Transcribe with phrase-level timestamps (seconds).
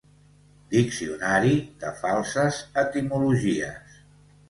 [0.71, 1.53] Diccionari
[1.85, 4.05] de falses etimologies.